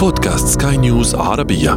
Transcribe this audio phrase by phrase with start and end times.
[0.00, 1.72] بودكاست سكاي نيوز عربية.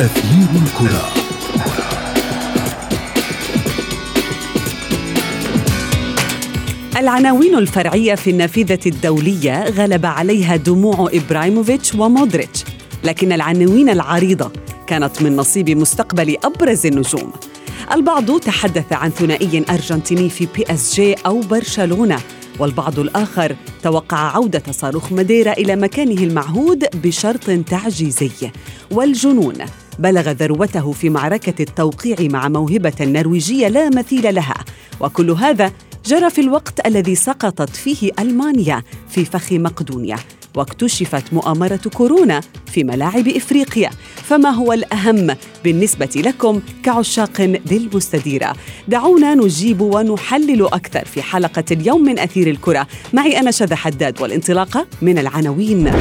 [0.00, 1.08] أثير الكرة.
[6.96, 12.64] العناوين الفرعية في النافذة الدولية غلب عليها دموع إبرايموفيتش ومودريتش
[13.04, 14.50] لكن العناوين العريضة
[14.86, 17.32] كانت من نصيب مستقبل أبرز النجوم.
[17.92, 22.18] البعض تحدث عن ثنائي أرجنتيني في PSG أو برشلونة
[22.58, 28.30] والبعض الآخر توقع عودة صاروخ ماديرا إلى مكانه المعهود بشرط تعجيزي.
[28.90, 29.54] والجنون
[29.98, 34.64] بلغ ذروته في معركة التوقيع مع موهبة نرويجية لا مثيل لها.
[35.00, 35.72] وكل هذا
[36.06, 40.16] جرى في الوقت الذي سقطت فيه ألمانيا في فخ مقدونيا.
[40.58, 42.40] واكتشفت مؤامرة كورونا
[42.72, 47.40] في ملاعب إفريقيا فما هو الأهم بالنسبة لكم كعشاق
[47.70, 48.52] للمستديرة؟
[48.88, 52.86] دعونا نجيب ونحلل أكثر في حلقة اليوم من أثير الكرة.
[53.12, 55.92] معي أنا شذى حداد والانطلاقة من العناوين.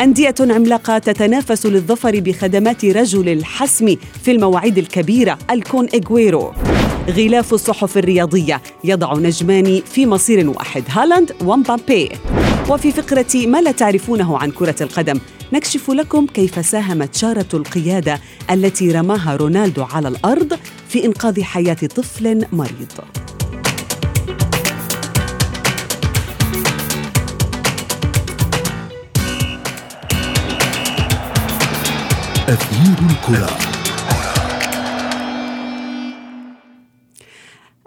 [0.00, 6.52] أندية عملاقة تتنافس للظفر بخدمات رجل الحسم في المواعيد الكبيرة الكون إغويرو.
[7.10, 12.08] غلاف الصحف الرياضية يضع نجمان في مصير واحد هالاند ومبابي.
[12.70, 15.20] وفي فقرة ما لا تعرفونه عن كرة القدم
[15.52, 22.46] نكشف لكم كيف ساهمت شارة القيادة التي رماها رونالدو على الأرض في إنقاذ حياة طفل
[22.52, 22.92] مريض.
[32.48, 33.65] أثير الكرة.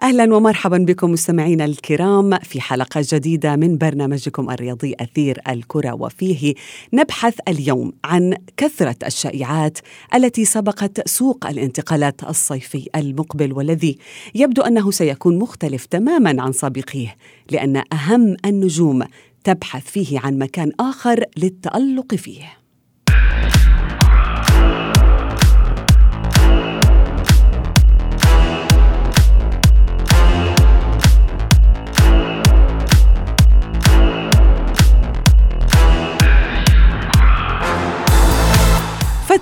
[0.09, 6.53] أهلا ومرحبا بكم مستمعينا الكرام في حلقة جديدة من برنامجكم الرياضي أثير الكرة وفيه
[6.93, 9.77] نبحث اليوم عن كثرة الشائعات
[10.15, 13.97] التي سبقت سوق الانتقالات الصيفي المقبل والذي
[14.35, 17.15] يبدو أنه سيكون مختلف تماما عن سابقيه
[17.51, 19.03] لأن أهم النجوم
[19.43, 22.58] تبحث فيه عن مكان آخر للتألق فيه.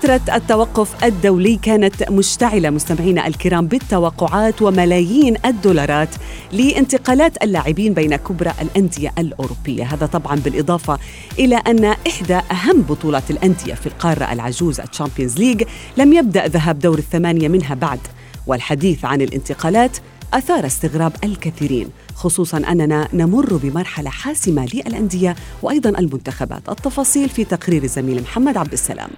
[0.07, 6.09] فترة التوقف الدولي كانت مشتعلة مستمعينا الكرام بالتوقعات وملايين الدولارات
[6.51, 9.83] لانتقالات اللاعبين بين كبرى الأندية الأوروبية.
[9.83, 10.99] هذا طبعا بالإضافة
[11.39, 15.63] إلى أن إحدى أهم بطولات الأندية في القارة العجوز ال Champions League
[15.97, 17.99] لم يبدأ ذهاب دور الثمانية منها بعد
[18.47, 19.97] والحديث عن الانتقالات
[20.33, 26.69] أثار استغراب الكثيرين خصوصا أننا نمر بمرحلة حاسمة للأندية وأيضا المنتخبات.
[26.69, 29.09] التفاصيل في تقرير الزميل محمد عبد السلام.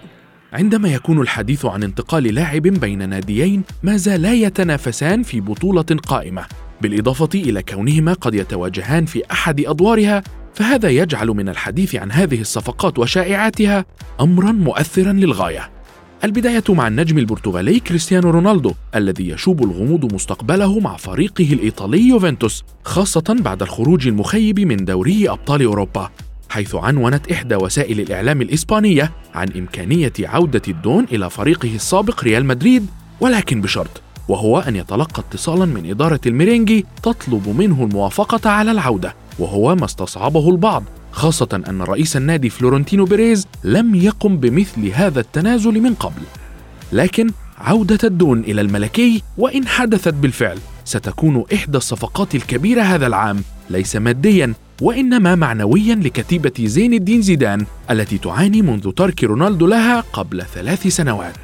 [0.53, 6.45] عندما يكون الحديث عن انتقال لاعب بين ناديين ما زالا يتنافسان في بطولة قائمة،
[6.81, 10.23] بالإضافة إلى كونهما قد يتواجهان في أحد أدوارها،
[10.53, 13.85] فهذا يجعل من الحديث عن هذه الصفقات وشائعاتها
[14.21, 15.69] أمرا مؤثرا للغاية.
[16.23, 23.35] البداية مع النجم البرتغالي كريستيانو رونالدو الذي يشوب الغموض مستقبله مع فريقه الإيطالي يوفنتوس خاصة
[23.39, 26.09] بعد الخروج المخيب من دوري أبطال أوروبا
[26.49, 32.85] حيث عنونت إحدى وسائل الإعلام الإسبانية عن إمكانية عودة الدون إلى فريقه السابق ريال مدريد
[33.19, 39.75] ولكن بشرط وهو أن يتلقى اتصالا من إدارة الميرينجي تطلب منه الموافقة على العودة وهو
[39.75, 45.93] ما استصعبه البعض خاصة أن رئيس النادي فلورنتينو بيريز لم يقم بمثل هذا التنازل من
[45.93, 46.21] قبل.
[46.91, 53.95] لكن عودة الدون إلى الملكي وإن حدثت بالفعل ستكون إحدى الصفقات الكبيرة هذا العام ليس
[53.95, 60.87] ماديا وإنما معنويا لكتيبة زين الدين زيدان التي تعاني منذ ترك رونالدو لها قبل ثلاث
[60.87, 61.35] سنوات.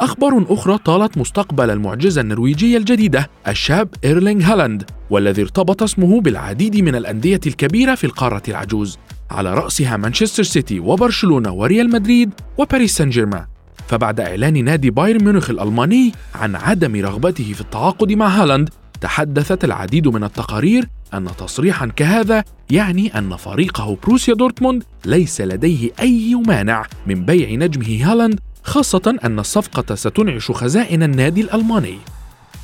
[0.00, 6.94] أخبار أخرى طالت مستقبل المعجزة النرويجية الجديدة الشاب إيرلينغ هالاند والذي ارتبط اسمه بالعديد من
[6.94, 8.98] الأندية الكبيرة في القارة العجوز
[9.30, 13.44] على رأسها مانشستر سيتي وبرشلونة وريال مدريد وباريس سان جيرمان
[13.88, 18.70] فبعد إعلان نادي بايرن ميونخ الألماني عن عدم رغبته في التعاقد مع هالاند
[19.00, 26.34] تحدثت العديد من التقارير أن تصريحا كهذا يعني أن فريقه بروسيا دورتموند ليس لديه أي
[26.34, 31.98] مانع من بيع نجمه هالاند خاصة أن الصفقة ستنعش خزائن النادي الألماني.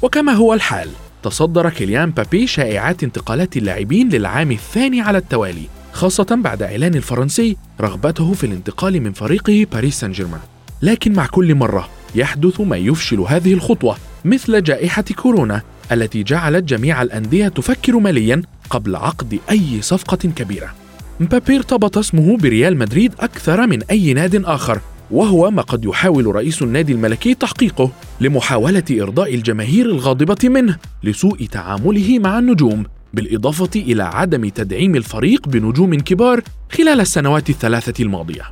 [0.03, 0.89] وكما هو الحال
[1.23, 8.33] تصدر كيليان مبابي شائعات انتقالات اللاعبين للعام الثاني على التوالي خاصة بعد إعلان الفرنسي رغبته
[8.33, 10.41] في الانتقال من فريقه باريس سان جيرمان.
[10.83, 15.63] لكن مع كل مرة يحدث ما يفشل هذه الخطوة مثل جائحة كورونا
[15.93, 20.75] التي جعلت جميع الأندية تفكر ماليا قبل عقد أي صفقة كبيرة.
[21.21, 24.81] مبابي ارتبط اسمه بريال مدريد أكثر من أي ناد آخر
[25.11, 32.19] وهو ما قد يحاول رئيس النادي الملكي تحقيقه لمحاولة إرضاء الجماهير الغاضبة منه لسوء تعامله
[32.19, 36.43] مع النجوم بالإضافة إلى عدم تدعيم الفريق بنجوم كبار
[36.73, 38.43] خلال السنوات الثلاثة الماضية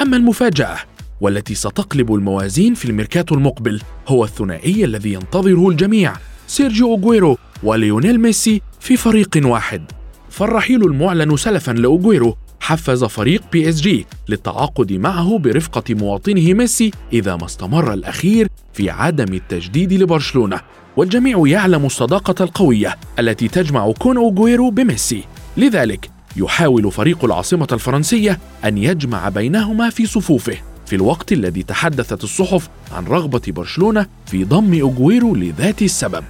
[0.00, 0.76] أما المفاجأة
[1.20, 6.12] والتي ستقلب الموازين في الميركاتو المقبل هو الثنائي الذي ينتظره الجميع
[6.46, 9.82] سيرجيو أوغويرو وليونيل ميسي في فريق واحد.
[10.30, 17.92] فالرحيل المعلن سلفا لأوغويرو حفز فريق PSG للتعاقد معه برفقة مواطنه ميسي إذا ما استمر
[17.92, 20.60] الأخير في عدم التجديد لبرشلونة.
[20.96, 25.24] والجميع يعلم الصداقة القوية التي تجمع كون أوغويرو بميسي.
[25.56, 30.73] لذلك يحاول فريق العاصمة الفرنسية أن يجمع بينهما في صفوفه.
[30.86, 36.24] في الوقت الذي تحدثت الصحف عن رغبة برشلونة في ضم أوغويرو لذات السبب.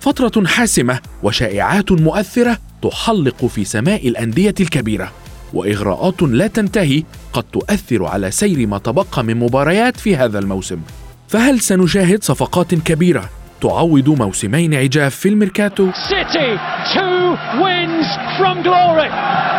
[0.00, 5.12] فترة حاسمة وشائعات مؤثرة تحلق في سماء الأندية الكبيرة
[5.54, 7.02] وإغراءات لا تنتهي
[7.32, 10.80] قد تؤثر على سير ما تبقى من مباريات في هذا الموسم.
[11.28, 13.30] فهل سنشاهد صفقات كبيرة
[13.60, 16.58] تعوض موسمين عجاف في الميركاتو؟ City,
[16.94, 18.06] two wins
[18.38, 19.55] from glory.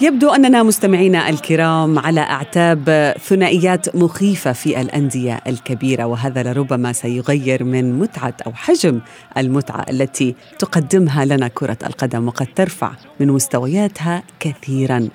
[0.00, 7.98] يبدو أننا مستمعينا الكرام على أعتاب ثنائيات مخيفة في الأندية الكبيرة وهذا لربما سيغير من
[7.98, 9.00] متعة أو حجم
[9.38, 15.08] المتعة التي تقدمها لنا كرة القدم وقد ترفع من مستوياتها كثيرا.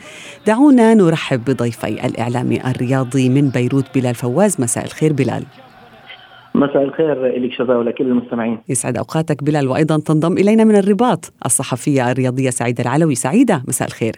[0.47, 5.43] دعونا نرحب بضيفي الإعلامي الرياضي من بيروت بلال فواز مساء الخير بلال.
[6.55, 12.11] مساء الخير لك شذا ولكل المستمعين يسعد أوقاتك بلال وأيضا تنضم إلينا من الرباط الصحفية
[12.11, 14.15] الرياضية سعيدة العلوي سعيدة مساء الخير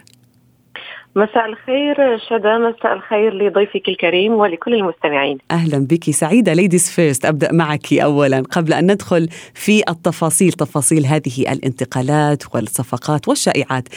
[1.16, 5.38] مساء الخير شذا مساء الخير لضيفك الكريم ولكل المستمعين.
[5.50, 6.10] أهلا بك.
[6.10, 8.42] سعيدة ladies first أبدأ معك اولا.
[8.50, 13.88] قبل أن ندخل في التفاصيل تفاصيل هذه الانتقالات والصفقات والشائعات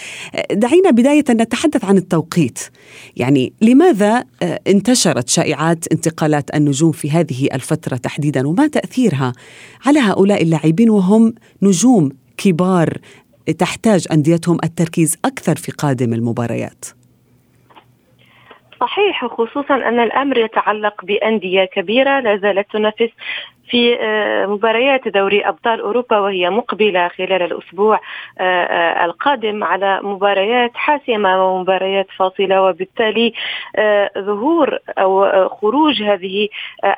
[0.51, 2.59] دعينا بداية نتحدث عن التوقيت.
[3.15, 4.23] يعني لماذا
[4.67, 9.33] انتشرت شائعات انتقالات النجوم في هذه الفترة تحديدا؟ وما تأثيرها
[9.85, 12.97] على هؤلاء اللاعبين؟ وهم نجوم كبار
[13.57, 16.85] تحتاج أنديتهم التركيز أكثر في قادم المباريات.
[18.79, 23.09] صحيح خصوصا أن الأمر يتعلق بأندية كبيرة لا زالت تنافس
[23.69, 27.99] في آه، مباريات دوري أبطال أوروبا وهي مقبلة خلال الأسبوع
[28.39, 33.33] آه، آه، القادم على مباريات حاسمة ومباريات فاصلة وبالتالي
[34.19, 36.47] ظهور أو خروج هذه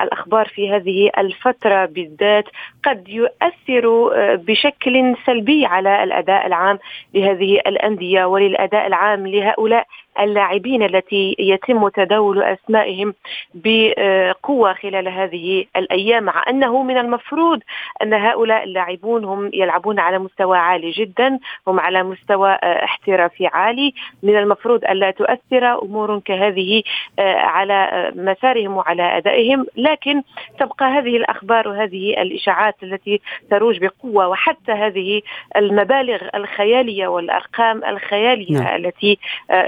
[0.01, 2.45] الأخبار في هذه الفترة بالذات
[2.85, 6.79] قد يؤثر بشكل سلبي على الأداء العام
[7.13, 9.87] لهذه الأندية وللأداء العام لهؤلاء
[10.19, 13.13] اللاعبين التي يتم تداول أسمائهم
[13.53, 17.59] بقوة خلال هذه الأيام مع أنه من المفروض
[18.01, 23.93] أن هؤلاء اللاعبون هم يلعبون على مستوى عالي جدا هم على مستوى احترافي عالي
[24.23, 26.83] من المفروض الا تؤثر أمور كهذه
[27.19, 30.21] على مسارهم وعلى أدائهم لكن
[30.59, 35.21] تبقى هذه الأخبار وهذه الإشاعات التي تروج بقوة وحتى هذه
[35.55, 38.75] المبالغ الخيالية والأرقام الخيالية نعم.
[38.75, 39.17] التي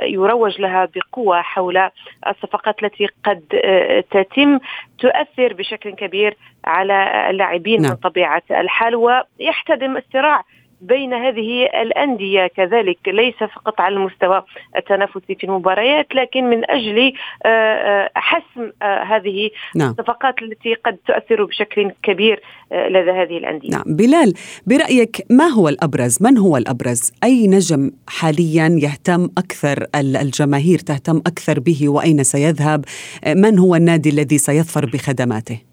[0.03, 1.89] يروج يروج لها بقوة حول
[2.27, 4.59] الصفقات التي قد آه، تتم
[4.99, 7.91] تؤثر بشكل كبير على اللاعبين نعم.
[7.91, 10.43] من طبيعة الحال ويحتدم الصراع
[10.81, 12.47] بين هذه الأندية.
[12.47, 14.43] كذلك ليس فقط على المستوى
[14.77, 17.13] التنافسي في المباريات لكن من أجل
[17.45, 19.89] آه، آه، حسم آه، هذه نعم.
[19.89, 23.69] الصفقات التي قد تؤثر بشكل كبير لدى هذه الأندية.
[23.69, 23.83] نعم.
[23.87, 24.33] بلال
[24.67, 31.59] برأيك ما هو الأبرز؟ من هو الأبرز؟ أي نجم حاليا يهتم أكثر الجماهير تهتم أكثر
[31.59, 32.85] به وأين سيذهب؟
[33.27, 35.68] من هو النادي الذي سيظفر بخدماته؟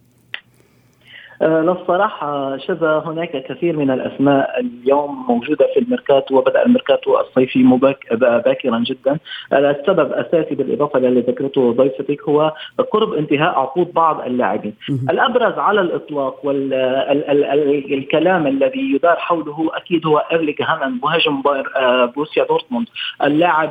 [1.43, 8.15] للصراحة آه، شذا هناك كثير من الأسماء اليوم موجودة في الميركاتو وبدأ الميركاتو الصيفي مبك...
[8.15, 9.19] باكرا جدا.
[9.53, 12.53] السبب أساسي بالإضافة للي ذكرته ضيفتك هو
[12.93, 14.75] قرب انتهاء عقود بعض اللاعبين.
[15.11, 21.43] الأبرز على الإطلاق والكلام الذي يدار حوله أكيد هو إيرلينغ هالاند مهاجم
[21.77, 22.87] آه، بروسيا دورتموند.
[23.25, 23.71] اللاعب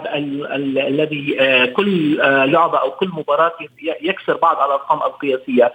[0.77, 2.17] الذي آه، كل
[2.51, 3.51] لعبة أو كل مباراة
[4.01, 5.71] يكسر بعض الأرقام القياسية.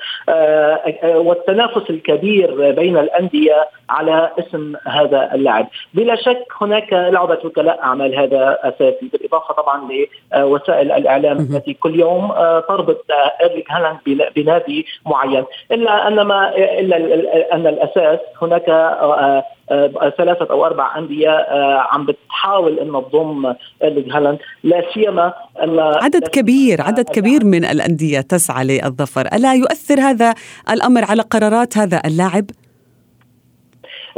[1.04, 5.68] والتنافس التنافس الكبير بين الأندية على اسم هذا اللاعب.
[5.94, 9.88] بلا شك هناك لعبة وكلاء أعمال هذا اساسي بالإضافة طبعا
[10.37, 13.04] لوسائل الإعلام التي كل يوم آه، تربط
[13.42, 13.99] ايرليك هالاند
[14.37, 15.44] بنادي معين.
[15.72, 16.96] إلا ان ما الا
[17.54, 18.68] أن الأساس هناك
[19.70, 21.46] آه، آه، ثلاثة أو أربع أندية
[21.92, 28.20] عم بتحاول أن تضم إيرلينغ هالاند لا سيما أن عدد كبير عدد كبير من الأندية
[28.20, 30.34] تسعى للظفر ألا يؤثر هذا
[30.70, 32.44] الأمر على قرارات هذا اللاعب؟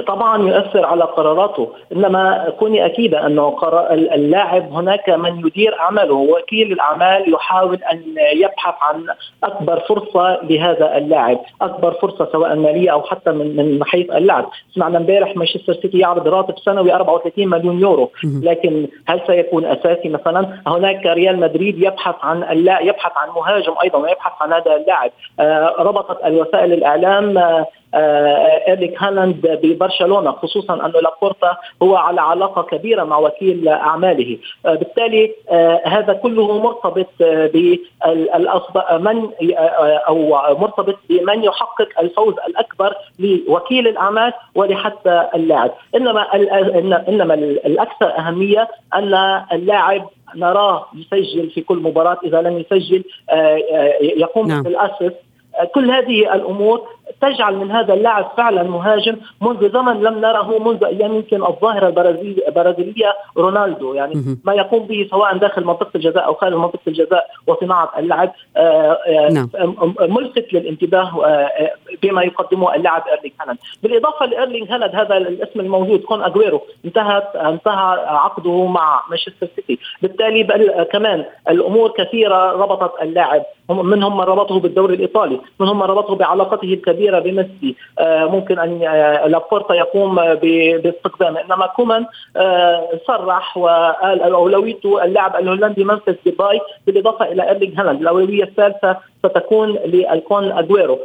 [0.07, 3.57] طبعا يؤثر على قراراته إنما كوني اكيده انه
[3.91, 8.03] اللاعب هناك من يدير اعماله وكيل الأعمال يحاول أن
[8.35, 9.07] يبحث عن
[9.45, 14.51] أكبر فرصة لهذا اللاعب أكبر فرصة سواء مالية أو حتى من من حيث اللعب.
[14.75, 18.11] سمعنا امبارح مانشستر سيتي يعرض راتب سنوي 34 مليون يورو
[18.43, 23.99] لكن هل سيكون أساسي مثلا؟ هناك ريال مدريد يبحث عن اللا يبحث عن مهاجم أيضا
[23.99, 25.11] ويبحث عن هذا اللاعب.
[25.41, 32.63] آه، ربطت الوسائل الإعلام آه، آه، إيريك هالاند ببرشلونة خصوصا أنه لابورتا هو على علاقة
[32.63, 34.39] كبيرة مع وكيل أعماله.
[34.67, 37.07] آه، بالتالي آه، هذا كله مرتبط
[39.01, 39.31] من
[40.09, 45.71] أو مرتبط بمن يحقق الفوز الأكبر لوكيل الأعمال ولحتى اللاعب.
[45.97, 46.35] إنما
[47.09, 53.05] إنما الأكثر أهمية أن اللاعب نراه يسجل في كل مباراة إذا لم يسجل
[54.01, 54.63] يقوم نعم.
[54.63, 55.13] بالاسس
[55.75, 56.89] كل هذه الأمور
[57.21, 61.89] تجعل من هذا اللاعب فعلا مهاجم منذ زمن لم نره منذ أيام يمكن الظاهرة
[62.49, 63.95] البرازيلية رونالدو.
[63.95, 68.99] يعني ما يقوم به سواء داخل منطقة الجزاء أو خارج منطقة الجزاء وصناعة اللعب آه،
[69.07, 69.49] آه، نعم.
[70.01, 71.71] ملفت للانتباه آه،
[72.03, 73.59] بما يقدمه اللاعب إيرلينغ هالاند.
[73.83, 79.79] بالإضافة لإيرلينغ هالاند هذا الاسم الموجود كون اجويرو انتهت انتهى عقده مع مانشستر سيتي.
[80.03, 80.45] بالتالي
[80.93, 87.02] كمان الأمور كثيرة ربطت اللاعب منهم من ربطه بالدوري الإيطالي منهم من ربطه بعلاقته الكبيرة
[87.11, 87.77] بميسي.
[87.99, 91.41] آه، ممكن أن آه، لابورتا يقوم باستقدامه.
[91.41, 92.07] إنما كومان
[92.37, 98.01] آه، صرح وقال اولويته اللاعب الهولندي ممفيس ديباي بالإضافة إلى إيرلينغ هالاند.
[98.01, 100.99] الأولوية الثالثة ستكون للكون أجويرو.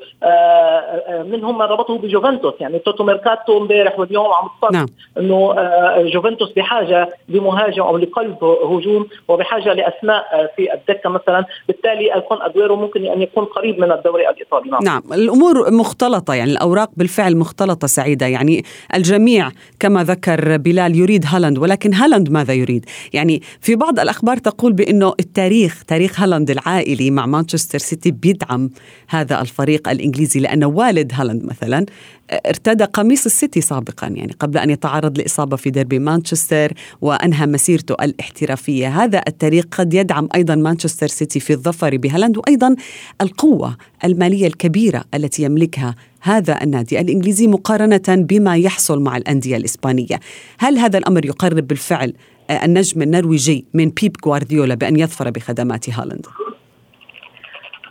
[1.25, 4.85] منهم من ربطه بجوفنتوس يعني توتو ميركاتو امبارح واليوم عم تصرح نعم.
[5.17, 5.55] إنه
[6.03, 11.45] جوفنتوس بحاجة لمهاجم أو لقلب هجوم وبحاجة لأسماء في الدكة مثلا.
[11.67, 14.69] بالتالي الكون أجويرو ممكن أن يكون قريب من الدوري الإيطالي.
[14.69, 14.83] نعم.
[14.83, 15.01] نعم.
[15.13, 18.25] الأمور مختلطة يعني الأوراق بالفعل مختلطة سعيدة.
[18.25, 18.63] يعني
[18.95, 24.73] الجميع كما ذكر بلال يريد هالاند ولكن هالاند ماذا يريد؟ يعني في بعض الأخبار تقول
[24.73, 28.69] بأنه التاريخ تاريخ هالاند العائلي مع مانشستر سيتي بيدعم
[29.07, 31.85] هذا الفريق الإنجليزي لأن والد هالاند مثلا
[32.31, 39.03] ارتدى قميص السيتي سابقا يعني قبل أن يتعرض لإصابة في ديربي مانشستر وأنهى مسيرته الاحترافية.
[39.03, 42.75] هذا التاريخ قد يدعم أيضا مانشستر سيتي في الظفر بهالاند وأيضا
[43.21, 50.19] القوة المالية الكبيرة التي يملكها هذا النادي الإنجليزي مقارنة بما يحصل مع الأندية الإسبانية.
[50.59, 52.13] هل هذا الأمر يقرب بالفعل
[52.49, 56.25] النجم النرويجي من بيب غوارديولا بأن يظفر بخدمات هالاند؟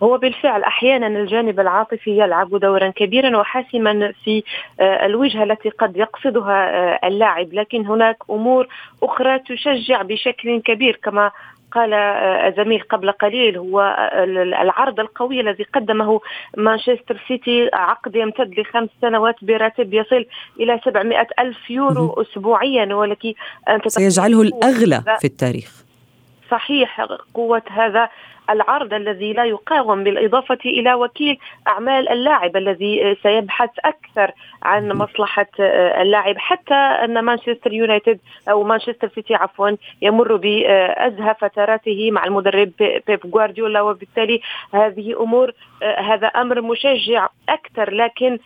[0.02, 4.42] هو بالفعل أحيانا الجانب العاطفي يلعب دورا كبيرا وحاسما في
[4.80, 7.54] آه، الوجهة التي قد يقصدها آه، اللاعب.
[7.54, 8.68] لكن هناك أمور
[9.02, 11.30] أخرى تشجع بشكل كبير كما
[11.72, 14.10] قال آه، زميل قبل قليل هو
[14.62, 16.20] العرض القوي الذي قدمه
[16.56, 20.26] مانشستر سيتي عقد يمتد لخمس سنوات براتب يصل
[20.60, 23.34] إلى 700 ألف يورو أسبوعيا ولكن
[23.86, 25.85] سيجعله الأغلى في التاريخ.
[26.50, 28.08] صحيح قوة هذا
[28.50, 31.38] العرض الذي لا يقاوم بالإضافة إلى وكيل
[31.68, 34.30] أعمال اللاعب الذي سيبحث أكثر
[34.62, 35.46] عن مصلحة
[36.00, 36.38] اللاعب.
[36.38, 39.70] حتى أن مانشستر يونايتد أو مانشستر سيتي عفوا
[40.02, 42.72] يمر بأزهى فتراته مع المدرب
[43.06, 44.40] بيب جوارديولا وبالتالي
[44.74, 45.52] هذه أمور
[45.98, 47.94] هذا أمر مشجع أكثر.
[47.94, 48.38] لكن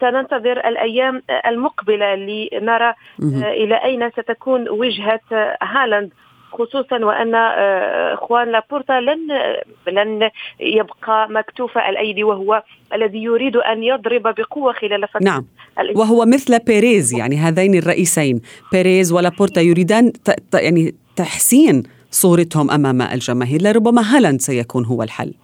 [0.00, 2.94] سننتظر الأيام المقبلة لنرى
[3.42, 5.20] إلى أين ستكون وجهة
[5.62, 6.12] هالاند.
[6.52, 9.18] خصوصا وأن آه، خوان لابورتا لن
[9.88, 12.62] لن يبقى مكتوف الأيدي وهو
[12.94, 15.44] الذي يريد أن يضرب بقوة خلال فترة نعم.
[15.94, 18.40] وهو مثل بيريز يعني هذين الرئيسين.
[18.72, 20.12] بيريز ولابورتا يريدان
[20.54, 25.34] يعني تحسين صورتهم أمام الجماهير لربما هالاند سيكون هو الحل.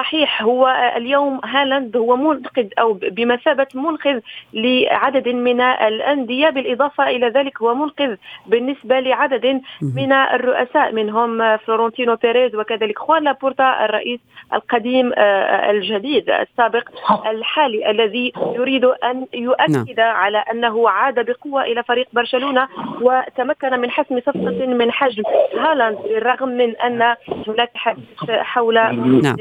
[0.00, 4.20] صحيح هو اليوم هالاند هو منقذ أو بمثابة منقذ
[4.52, 8.16] لعدد من الأندية بالإضافة إلى ذلك هو منقذ
[8.46, 14.20] بالنسبة لعدد من الرؤساء منهم فلورنتينو بيريز وكذلك خوان لابورتا الرئيس
[14.52, 16.88] القديم آه، الجديد السابق
[17.26, 20.16] الحالي الذي يريد أن يؤكد نعم.
[20.16, 22.68] على أنه عاد بقوة إلى فريق برشلونة
[23.00, 25.22] وتمكن من حسم صفقة من حجم
[25.58, 27.14] هالاند بالرغم من أن
[27.48, 28.74] هناك حديث حول
[29.22, 29.36] نعم.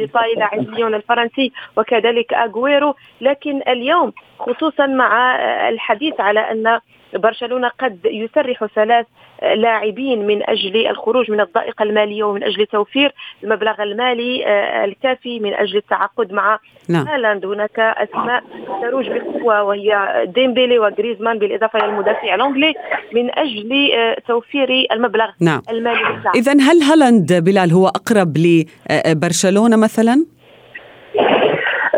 [0.53, 5.35] لاعب ليون الفرنسي وكذلك أغويرو لكن اليوم خصوصا مع
[5.69, 6.79] الحديث على أن
[7.13, 9.05] برشلونة قد يسرح ثلاث
[9.41, 13.13] لاعبين من أجل الخروج من الضائقة المالية ومن أجل توفير
[13.43, 14.43] المبلغ المالي
[14.85, 17.07] الكافي من أجل التعاقد مع نعم.
[17.07, 18.43] هالاند هناك أسماء
[18.81, 22.73] تروج بقوة وهي ديمبيلي وغريزمان بالإضافة إلى المدافع أومتيتي
[23.13, 23.91] من أجل
[24.27, 25.61] توفير المبلغ نعم.
[25.69, 30.25] المالي اذا هل هالاند بلال هو أقرب لبرشلونة مثلا؟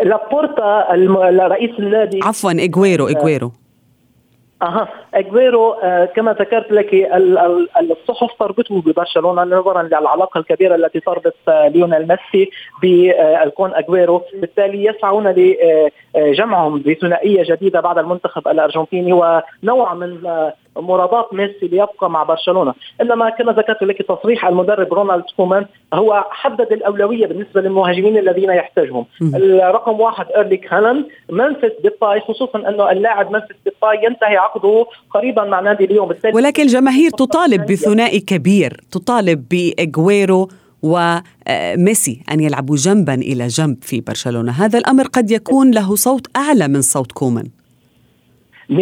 [0.03, 0.87] لابورتا
[1.47, 2.19] رئيس النادي.
[2.23, 3.51] عفوا إجويرو إجويرو.
[4.61, 4.87] أها.
[5.13, 6.93] إجويرو آه كما ذكرت لك
[7.81, 12.49] الصحف تربطه ببرشلونة نظرا للعلاقة الكبيرة التي تربط آه ليونيل ميسي
[12.81, 14.21] بالكون إجويرو.
[14.33, 15.27] بالتالي يسعون
[16.15, 23.29] لجمعهم بثنائية جديدة بعد المنتخب الأرجنتيني ونوع من آه مراضاة ميسي ليبقى مع برشلونة، إنما
[23.29, 29.99] كما ذكرت لك تصريح المدرب رونالد كومان هو حدد الأولوية بالنسبة للمهاجمين الذين يحتاجهم، الرقم
[29.99, 35.85] واحد ايرلينغ هالاند، ممفيس ديباي خصوصا إنه اللاعب ممفيس ديباي ينتهي عقده قريبا مع نادي
[35.85, 40.49] اليوم بالتالي ولكن الجماهير تطالب بثنائي كبير، تطالب بإجويرو
[40.83, 44.51] وميسي أن يلعبوا جنبا إلى جنب في برشلونة.
[44.51, 47.45] هذا الأمر قد يكون له صوت أعلى من صوت كومان.
[48.71, 48.73] 100%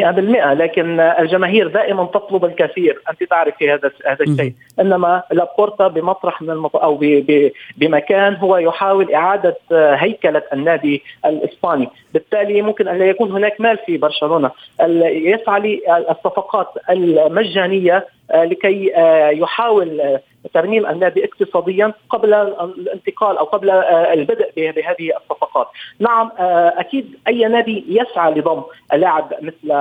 [0.53, 3.01] لكن الجماهير دائما تطلب الكثير.
[3.09, 4.53] أنت تعرفي هذا هذا الشيء.
[4.79, 6.75] إنما لابورتا بمطرح من المط...
[6.75, 7.03] أو ب...
[7.05, 7.51] ب...
[7.77, 11.89] بمكان هو يحاول إعادة هيكلة النادي الإسباني.
[12.13, 14.51] بالتالي ممكن أن لا يكون هناك مال في برشلونة.
[14.79, 20.21] يسعى للصفقات المجانية آه، لكي آه، يحاول آه،
[20.53, 25.11] ترميم النادي اقتصاديا قبل الانتقال أو قبل البدء بهذه
[25.49, 25.67] الصفقات.
[25.99, 26.31] نعم
[26.79, 28.61] أكيد أي نادي يسعى لضم
[28.93, 29.71] لاعب مثل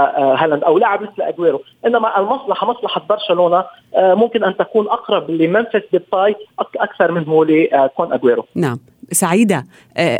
[0.41, 3.65] هالاند أو لاعب مثل أجويرو، إنما المصلحة مصلحة برشلونة
[3.97, 6.37] ممكن أن تكون أقرب لممفيس ديباي
[6.77, 8.45] أكثر منه للكون أجويرو.
[8.55, 8.79] نعم.
[9.12, 9.67] سعيدة.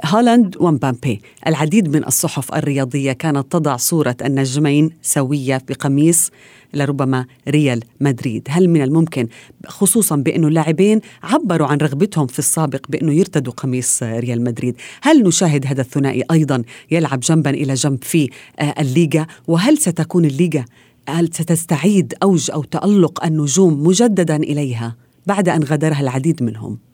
[0.05, 6.31] هالاند ومبابي العديد من الصحف الرياضية كانت تضع صورة النجمين سوية بقميص
[6.75, 8.47] لربما ريال مدريد.
[8.51, 9.29] هل من الممكن
[9.67, 15.67] خصوصا بأنه اللاعبين عبروا عن رغبتهم في السابق بأنه يرتدوا قميص ريال مدريد؟ هل نشاهد
[15.67, 20.65] هذا الثنائي أيضا يلعب جنبا إلى جنب في آه، الليغا؟ وهل ستكون الليغا
[21.09, 26.88] هل ستستعيد أوج أو تألق النجوم مجددا إليها بعد أن غادرها العديد منهم؟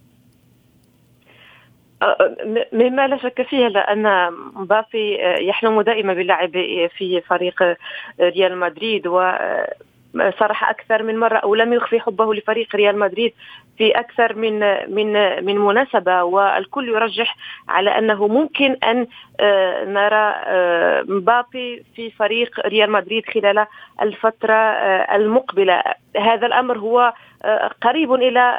[2.73, 5.19] مما لا شك فيه لأن مبابي
[5.49, 6.51] يحلم دائما باللعب
[6.99, 7.77] في فريق
[8.21, 9.33] ريال مدريد و
[10.39, 13.33] صرح أكثر من مرة أو لم يخفي حبه لفريق ريال مدريد
[13.79, 14.61] في أكثر من
[14.95, 15.13] من
[15.45, 16.23] من مناسبة.
[16.23, 17.37] والكل يرجح
[17.69, 19.07] على أنه ممكن أن
[19.41, 23.67] آه، نرى آه، مبابي في فريق ريال مدريد خلال
[24.03, 25.83] الفترة آه، المقبلة.
[26.17, 27.13] هذا الأمر هو
[27.83, 28.59] قريب إلى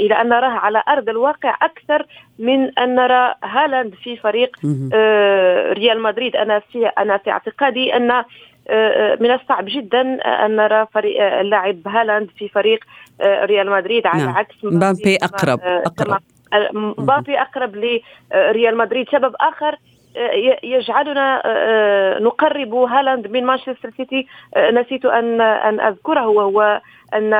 [0.00, 2.06] إلى أن نراه على أرض الواقع أكثر
[2.38, 4.56] من أن نرى هالاند في فريق
[5.72, 6.36] ريال مدريد.
[6.36, 8.24] أنا في أنا في اعتقادي أن
[9.20, 12.84] من الصعب جدا أن نرى فريق اللاعب هالاند في فريق
[13.22, 14.06] ريال مدريد.
[14.06, 14.36] على نعم.
[14.36, 16.20] عكس مبابي أقرب أقرب.
[16.72, 19.08] مبابي أقرب لريال مدريد.
[19.12, 19.76] سبب آخر
[20.62, 21.42] يجعلنا
[22.20, 24.26] نقرب هالاند من مانشستر سيتي.
[24.56, 26.80] نسيت أن أن أذكره وهو
[27.14, 27.34] أن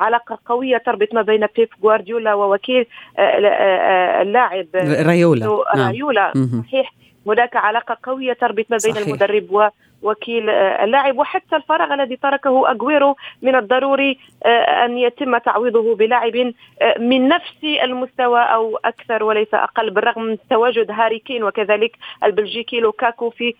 [0.00, 2.86] علاقة قوية تربط ما بين بيب غوارديولا ووكيل
[3.18, 4.66] اللاعب.
[5.06, 6.62] رايولا رايولا نعم.
[6.68, 6.92] صحيح.
[7.26, 9.06] هناك علاقة قوية تربط ما بين صحيح.
[9.06, 9.70] المدرب
[10.02, 16.36] وكيل آه، اللاعب وحتى الفراغ الذي تركه اجويرو من الضروري آه، أن يتم تعويضه بلاعب
[16.36, 22.80] آه، من نفس المستوى أو أكثر وليس أقل بالرغم من تواجد هاري كين وكذلك البلجيكي
[22.80, 23.54] لوكاكو في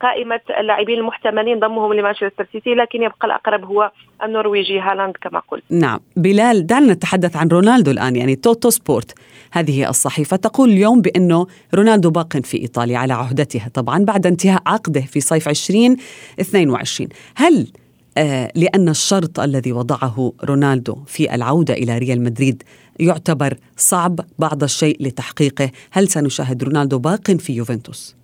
[0.00, 3.90] قائمة اللاعبين المحتملين ضمهم لمانشستر سيتي لكن يبقى الأقرب هو
[4.24, 5.62] النرويجي هالاند كما قلت.
[5.70, 9.14] نعم، بلال دعنا نتحدث عن رونالدو الآن يعني توتو سبورت.
[9.52, 15.00] هذه الصحيفة تقول اليوم بأنه رونالدو باق في إيطاليا على عهدتها طبعا بعد انتهاء عقده
[15.00, 17.72] في صيف 2022 هل
[18.18, 22.62] آه لأن الشرط الذي وضعه رونالدو في العودة إلى ريال مدريد
[23.00, 28.21] يعتبر صعب بعض الشيء لتحقيقه هل سنشاهد رونالدو باق في يوفنتوس؟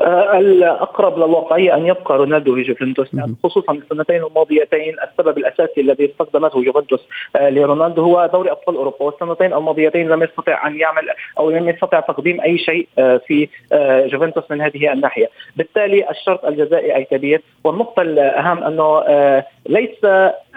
[0.00, 3.08] آه، الأقرب للواقعية أن يبقى رونالدو في يوفنتوس
[3.44, 7.00] خصوصا السنتين الماضيتين السبب الأساسي الذي استخدمته يوفنتوس
[7.36, 12.00] آه، لرونالدو هو دوري أبطال أوروبا والسنتين الماضيتين لم يستطع أن يعمل أو لم يستطع
[12.00, 13.48] تقديم أي شيء آه، في
[14.12, 19.02] يوفنتوس من هذه الناحية، بالتالي الشرط الجزائي الكبير والنقطة الأهم أنه
[19.66, 20.04] ليس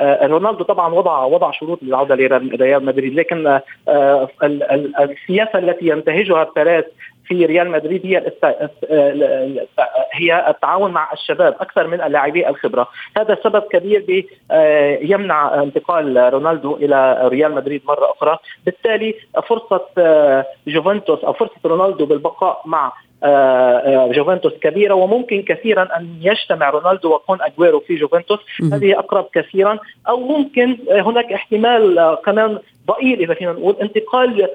[0.02, 3.60] رونالدو طبعا وضع وضع شروط للعودة لريال مدريد لكن
[5.00, 6.84] السياسة التي ينتهجها بيريز
[7.28, 8.32] في ريال مدريد هي
[10.12, 16.76] هي التعاون مع الشباب أكثر من اللاعبي الخبرة، هذا سبب كبير آه، يمنع انتقال رونالدو
[16.76, 19.16] إلى ريال مدريد مرة أخرى، بالتالي
[19.48, 22.92] فرصة آه، جوفنتوس أو فرصة رونالدو بالبقاء مع
[23.24, 28.40] آه، جوفنتوس كبيرة وممكن كثيرا أن يجتمع رونالدو والكون أجويرو في جوفنتوس.
[28.74, 29.80] هذه أقرب كثيرا.
[30.10, 34.48] أو ممكن هناك احتمال كمان ضئيل إذا فينا نقول انتقال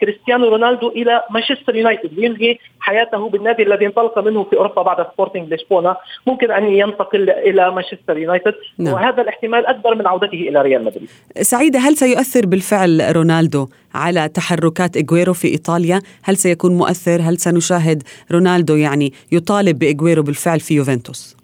[0.00, 5.54] كريستيانو رونالدو إلى مانشستر يونايتد لينهي حياته بالنادي الذي انطلق منه في أوروبا بعد سبورتنج
[5.54, 5.96] لشبونة.
[6.26, 8.94] ممكن أن ينتقل إلى مانشستر يونايتد نعم.
[8.94, 11.08] وهذا الاحتمال أكبر من عودته إلى ريال مدريد.
[11.40, 18.02] سعيده هل سيؤثر بالفعل رونالدو على تحركات إغويرو في إيطاليا؟ هل سيكون مؤثر؟ هل سنشاهد
[18.32, 21.39] رونالدو يعني يطالب بإغويرو بالفعل في يوفنتوس؟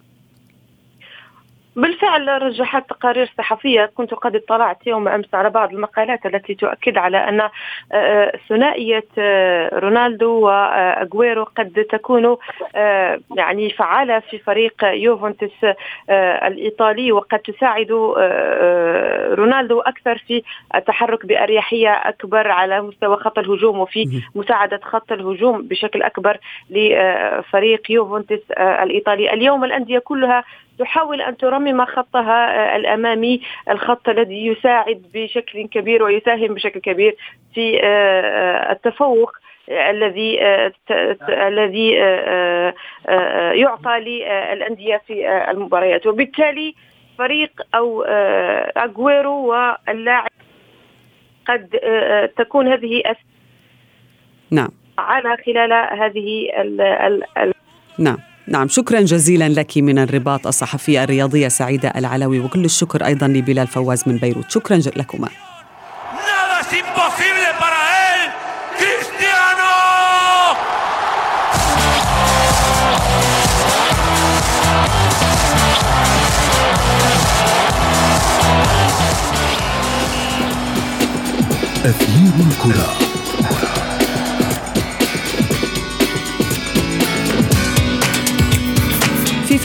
[1.77, 7.17] بالفعل رجحت تقارير صحفية كنت قد اطلعت يوم أمس على بعض المقالات التي تؤكد على
[7.17, 7.51] أن آه،
[7.93, 12.37] آه، ثنائية آه، رونالدو واغويرو قد تكون
[13.37, 15.65] يعني فعالة في فريق يوفنتوس
[16.11, 17.91] الإيطالي وقد تساعد
[19.39, 20.43] رونالدو أكثر في
[20.75, 26.39] التحرك بأريحية أكبر على مستوى خط الهجوم وفي مساعدة خط الهجوم بشكل أكبر
[26.71, 29.33] لفريق يوفنتوس الإيطالي.
[29.33, 30.45] اليوم الأندية كلها
[30.79, 37.17] تحاول أن ترمم خطها آه، الأمامي الخط الذي يساعد بشكل كبير ويساهم بشكل كبير
[37.55, 39.33] في آه، آه، التفوق
[39.69, 40.39] الذي
[41.31, 41.91] الذي
[43.61, 46.07] يعطى للأندية في المباريات.
[46.07, 46.75] وبالتالي
[47.19, 48.03] فريق أو
[48.77, 50.31] اغويرو واللاعب
[51.47, 51.69] قد
[52.37, 53.03] تكون هذه
[54.51, 54.69] نعم.
[54.99, 57.53] على خلال هذه ال ال
[57.99, 58.17] نعم.
[58.49, 64.03] نعم شكرا جزيلا لك من الرباط الصحفية الرياضية سعيدة العلوي وكل الشكر أيضا لبلال فواز
[64.07, 64.51] من بيروت.
[64.51, 65.29] شكرا لكما.
[81.85, 83.06] أثير الكرة.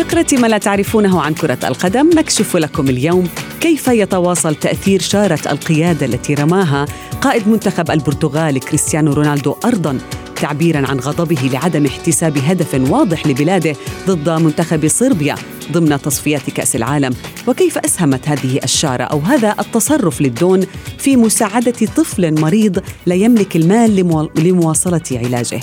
[0.04, 3.28] فقرة ما لا تعرفونه عن كرة القدم نكشف لكم اليوم
[3.60, 6.86] كيف يتواصل تأثير شارة القيادة التي رماها
[7.22, 9.98] قائد منتخب البرتغال كريستيانو رونالدو أرضاً
[10.42, 13.76] تعبيرا عن غضبه لعدم احتساب هدف واضح لبلاده
[14.08, 15.36] ضد منتخب صربيا
[15.72, 17.14] ضمن تصفيات كأس العالم.
[17.48, 20.66] وكيف أسهمت هذه الشارة أو هذا التصرف للدون
[20.98, 23.96] في مساعدة طفل مريض لا يملك المال
[24.36, 25.60] لمواصلة علاجه؟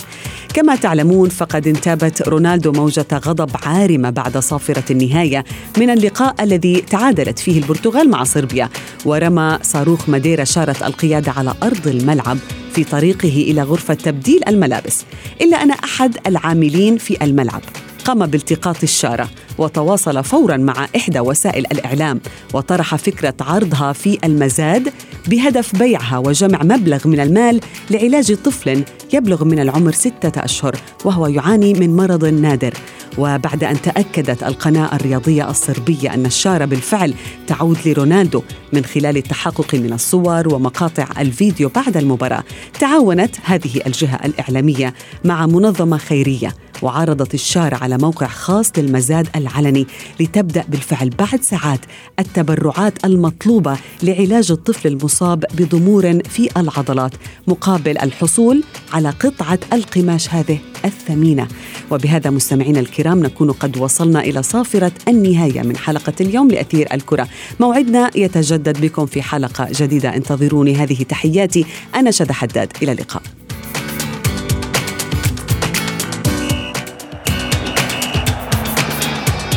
[0.53, 5.43] كما تعلمون فقد انتابت رونالدو موجة غضب عارمة بعد صافرة النهاية
[5.77, 8.69] من اللقاء الذي تعادلت فيه البرتغال مع صربيا
[9.05, 12.37] ورمى صاروخ ماديرا شارة القيادة على أرض الملعب
[12.73, 15.05] في طريقه إلى غرفة تبديل الملابس.
[15.41, 17.61] إلا أن أحد العاملين في الملعب
[18.05, 22.21] قام بالتقاط الشارة وتواصل فورا مع إحدى وسائل الإعلام
[22.53, 24.93] وطرح فكرة عرضها في المزاد
[25.27, 27.59] بهدف بيعها وجمع مبلغ من المال
[27.89, 32.73] لعلاج طفل يبلغ من العمر ستة أشهر وهو يعاني من مرض نادر.
[33.17, 37.13] وبعد أن تأكدت القناة الرياضية الصربية أن الشارة بالفعل
[37.47, 38.43] تعود لرونالدو
[38.73, 42.43] من خلال التحقق من الصور ومقاطع الفيديو بعد المباراة
[42.79, 44.93] تعاونت هذه الجهة الإعلامية
[45.25, 46.53] مع منظمة خيرية.
[46.81, 49.87] وعرضت الشارع على موقع خاص للمزاد العلني
[50.19, 51.79] لتبدأ بالفعل بعد ساعات
[52.19, 57.11] التبرعات المطلوبة لعلاج الطفل المصاب بضمور في العضلات
[57.47, 58.63] مقابل الحصول
[58.93, 61.47] على قطعة القماش هذه الثمينة.
[61.91, 67.27] وبهذا مستمعينا الكرام نكون قد وصلنا إلى صافرة النهاية من حلقة اليوم لأثير الكرة.
[67.59, 70.15] موعدنا يتجدد بكم في حلقة جديدة.
[70.15, 71.65] انتظروني هذه تحياتي.
[71.95, 72.71] أنا شد حداد.
[72.81, 73.21] إلى اللقاء.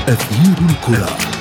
[0.09, 1.32] أثير الكرة.